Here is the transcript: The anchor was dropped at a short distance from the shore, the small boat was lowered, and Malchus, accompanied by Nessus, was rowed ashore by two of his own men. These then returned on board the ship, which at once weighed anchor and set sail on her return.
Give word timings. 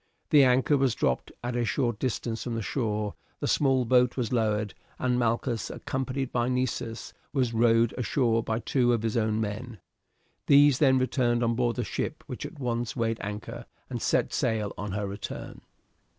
The 0.31 0.43
anchor 0.43 0.77
was 0.77 0.95
dropped 0.95 1.31
at 1.43 1.55
a 1.55 1.63
short 1.63 1.99
distance 1.99 2.43
from 2.43 2.55
the 2.55 2.63
shore, 2.63 3.13
the 3.39 3.45
small 3.47 3.85
boat 3.85 4.17
was 4.17 4.33
lowered, 4.33 4.73
and 4.97 5.19
Malchus, 5.19 5.69
accompanied 5.69 6.31
by 6.31 6.49
Nessus, 6.49 7.13
was 7.33 7.53
rowed 7.53 7.93
ashore 7.99 8.41
by 8.41 8.57
two 8.57 8.93
of 8.93 9.03
his 9.03 9.15
own 9.15 9.39
men. 9.39 9.79
These 10.47 10.79
then 10.79 10.97
returned 10.97 11.43
on 11.43 11.53
board 11.53 11.75
the 11.75 11.83
ship, 11.83 12.23
which 12.25 12.47
at 12.47 12.57
once 12.57 12.95
weighed 12.95 13.19
anchor 13.21 13.67
and 13.91 14.01
set 14.01 14.33
sail 14.33 14.73
on 14.75 14.93
her 14.93 15.05
return. 15.05 15.61